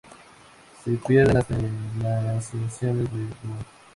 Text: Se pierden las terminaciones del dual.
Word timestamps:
Se 0.83 0.89
pierden 0.93 1.35
las 1.35 1.45
terminaciones 1.45 3.13
del 3.13 3.29
dual. 3.43 3.65